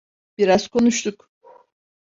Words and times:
Biraz 0.37 0.67
konuştuk. 0.67 1.29